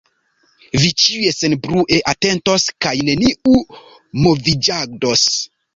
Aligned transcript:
Vi 0.83 0.89
ĉiuj 1.03 1.33
senbrue 1.39 1.99
atentos 2.13 2.67
kaj 2.87 2.97
neniu 3.11 3.57
moviĝados. 4.27 5.33